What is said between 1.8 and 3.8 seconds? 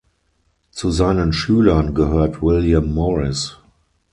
gehört William Morris.